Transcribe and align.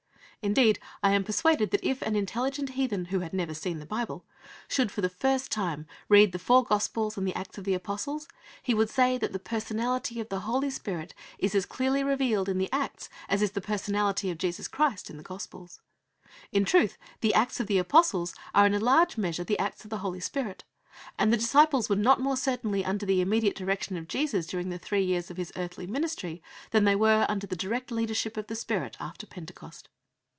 Indeed, 0.43 0.79
I 1.03 1.11
am 1.11 1.23
persuaded 1.23 1.69
that 1.69 1.83
if 1.87 2.01
an 2.01 2.15
intelligent 2.15 2.69
heathen, 2.69 3.05
who 3.05 3.19
had 3.19 3.31
never 3.31 3.53
seen 3.53 3.77
the 3.77 3.85
Bible, 3.85 4.25
should 4.67 4.91
for 4.91 5.01
the 5.01 5.07
first 5.07 5.51
time 5.51 5.85
read 6.09 6.31
the 6.31 6.39
four 6.39 6.63
Gospels 6.63 7.15
and 7.15 7.27
the 7.27 7.35
Acts 7.35 7.59
of 7.59 7.63
the 7.63 7.75
Apostles, 7.75 8.27
he 8.63 8.73
would 8.73 8.89
say 8.89 9.19
that 9.19 9.33
the 9.33 9.37
personality 9.37 10.19
of 10.19 10.29
the 10.29 10.39
Holy 10.39 10.71
Spirit 10.71 11.13
is 11.37 11.53
as 11.53 11.67
clearly 11.67 12.03
revealed 12.03 12.49
in 12.49 12.57
the 12.57 12.71
Acts 12.73 13.07
as 13.29 13.43
is 13.43 13.51
the 13.51 13.61
personality 13.61 14.31
of 14.31 14.39
Jesus 14.39 14.67
Christ 14.67 15.11
in 15.11 15.17
the 15.17 15.21
Gospels. 15.21 15.79
In 16.51 16.65
truth, 16.65 16.97
the 17.19 17.35
Acts 17.35 17.59
of 17.59 17.67
the 17.67 17.77
Apostles 17.77 18.33
are 18.55 18.65
in 18.65 18.73
a 18.73 18.79
large 18.79 19.17
measure 19.17 19.43
the 19.43 19.59
acts 19.59 19.83
of 19.83 19.91
the 19.91 19.99
Holy 19.99 20.19
Spirit, 20.19 20.63
and 21.19 21.31
the 21.31 21.37
disciples 21.37 21.87
were 21.87 21.95
not 21.95 22.19
more 22.19 22.35
certainly 22.35 22.83
under 22.83 23.05
the 23.05 23.21
immediate 23.21 23.55
direction 23.55 23.95
of 23.95 24.07
Jesus 24.07 24.47
during 24.47 24.69
the 24.69 24.79
three 24.79 25.03
years 25.03 25.29
of 25.29 25.37
His 25.37 25.53
earthly 25.55 25.85
ministry 25.85 26.41
than 26.71 26.85
they 26.85 26.95
were 26.95 27.27
under 27.29 27.45
the 27.45 27.55
direct 27.55 27.91
leadership 27.91 28.37
of 28.37 28.47
the 28.47 28.55
Spirit 28.55 28.97
after 28.99 29.27
Pentecost. 29.27 29.87